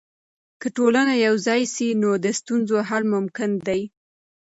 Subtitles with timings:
[0.61, 3.81] که ټولنه یوځای سي، نو د ستونزو حل ممکن دی.